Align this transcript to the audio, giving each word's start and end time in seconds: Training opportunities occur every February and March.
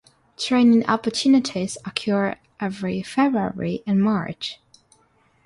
Training 0.35 0.83
opportunities 0.87 1.77
occur 1.85 2.33
every 2.59 3.03
February 3.03 3.83
and 3.85 4.01
March. 4.01 4.59